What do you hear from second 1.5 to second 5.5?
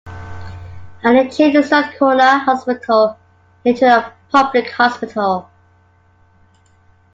Strathcona Hospital into a public hospital.